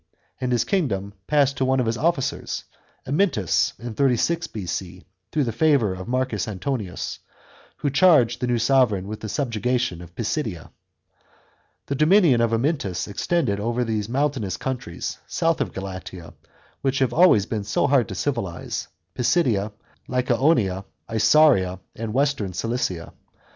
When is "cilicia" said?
22.53-23.13